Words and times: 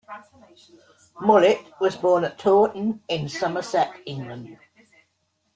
Mullett 1.21 1.79
was 1.79 1.95
born 1.95 2.23
at 2.23 2.39
Taunton 2.39 3.03
in 3.07 3.29
Somerset, 3.29 3.93
England. 4.07 4.57